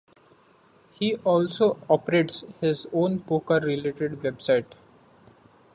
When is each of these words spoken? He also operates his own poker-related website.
He 0.93 1.17
also 1.17 1.77
operates 1.87 2.43
his 2.59 2.87
own 2.91 3.19
poker-related 3.19 4.23
website. 4.23 4.65